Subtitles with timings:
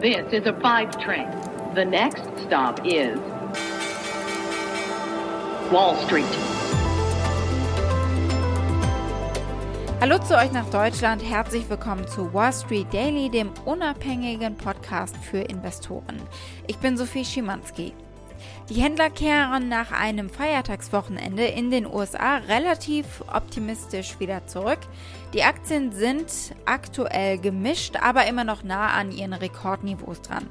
[0.00, 1.28] This is a five train.
[1.74, 3.18] The next stop is
[5.70, 6.24] Wall Street.
[10.00, 11.22] Hallo zu euch nach Deutschland.
[11.22, 16.18] Herzlich willkommen zu Wall Street Daily, dem unabhängigen Podcast für Investoren.
[16.66, 17.92] Ich bin Sophie Schimanski.
[18.68, 24.80] Die Händler kehren nach einem Feiertagswochenende in den USA relativ optimistisch wieder zurück.
[25.34, 26.32] Die Aktien sind
[26.64, 30.46] aktuell gemischt, aber immer noch nah an ihren Rekordniveaus dran.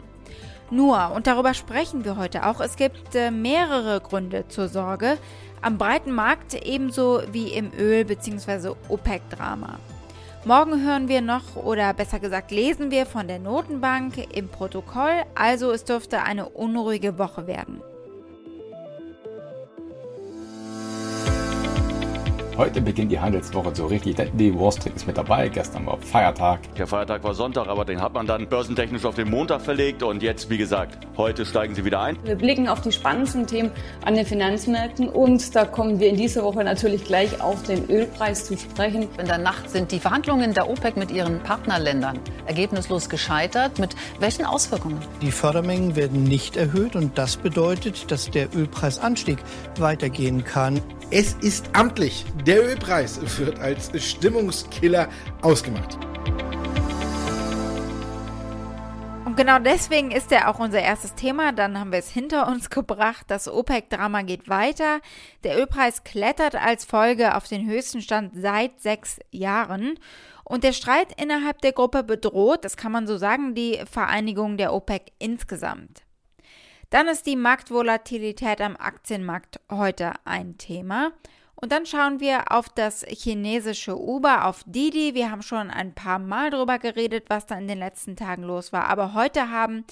[0.71, 5.17] Nur, und darüber sprechen wir heute auch, es gibt äh, mehrere Gründe zur Sorge
[5.61, 8.73] am breiten Markt ebenso wie im Öl- bzw.
[8.87, 9.79] OPEC-Drama.
[10.45, 15.71] Morgen hören wir noch oder besser gesagt lesen wir von der Notenbank im Protokoll, also
[15.71, 17.81] es dürfte eine unruhige Woche werden.
[22.59, 25.47] Heute beginnt die Handelswoche so richtig, denn die Wall Street ist mit dabei.
[25.47, 26.59] Gestern war Feiertag.
[26.75, 30.21] Der Feiertag war Sonntag, aber den hat man dann börsentechnisch auf den Montag verlegt und
[30.21, 32.17] jetzt, wie gesagt, heute steigen sie wieder ein.
[32.25, 33.71] Wir blicken auf die spannendsten Themen
[34.03, 38.43] an den Finanzmärkten und da kommen wir in dieser Woche natürlich gleich auf den Ölpreis
[38.43, 39.07] zu sprechen.
[39.17, 43.79] In der Nacht sind die Verhandlungen der OPEC mit ihren Partnerländern ergebnislos gescheitert.
[43.79, 44.99] Mit welchen Auswirkungen?
[45.21, 49.37] Die Fördermengen werden nicht erhöht und das bedeutet, dass der Ölpreisanstieg
[49.77, 50.81] weitergehen kann.
[51.11, 52.23] Es ist amtlich.
[52.45, 55.09] Der Ölpreis wird als Stimmungskiller
[55.41, 55.97] ausgemacht.
[59.25, 61.51] Und genau deswegen ist er auch unser erstes Thema.
[61.51, 63.25] Dann haben wir es hinter uns gebracht.
[63.27, 64.99] Das OPEC-Drama geht weiter.
[65.43, 69.97] Der Ölpreis klettert als Folge auf den höchsten Stand seit sechs Jahren.
[70.43, 74.73] Und der Streit innerhalb der Gruppe bedroht, das kann man so sagen, die Vereinigung der
[74.73, 76.03] OPEC insgesamt.
[76.89, 81.11] Dann ist die Marktvolatilität am Aktienmarkt heute ein Thema.
[81.53, 85.13] Und dann schauen wir auf das chinesische Uber, auf Didi.
[85.13, 88.73] Wir haben schon ein paar Mal darüber geredet, was da in den letzten Tagen los
[88.73, 88.87] war.
[88.87, 89.83] Aber heute haben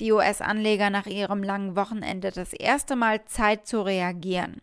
[0.00, 4.60] die US-Anleger nach ihrem langen Wochenende das erste Mal Zeit zu reagieren.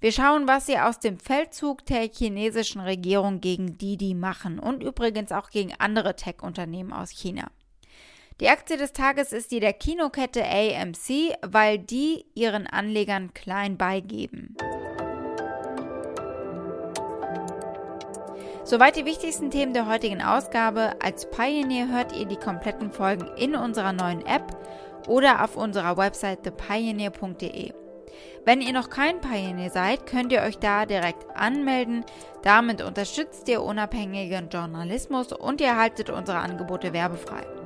[0.00, 5.32] Wir schauen, was sie aus dem Feldzug der chinesischen Regierung gegen Didi machen und übrigens
[5.32, 7.50] auch gegen andere Tech-Unternehmen aus China.
[8.40, 14.56] Die Aktie des Tages ist die der Kinokette AMC, weil die ihren Anlegern klein beigeben.
[18.64, 20.94] Soweit die wichtigsten Themen der heutigen Ausgabe.
[21.00, 24.56] Als Pioneer hört ihr die kompletten Folgen in unserer neuen App
[25.06, 27.72] oder auf unserer Website thepioneer.de.
[28.44, 32.04] Wenn ihr noch kein Pioneer seid, könnt ihr euch da direkt anmelden.
[32.42, 37.63] Damit unterstützt ihr unabhängigen Journalismus und ihr erhaltet unsere Angebote werbefrei.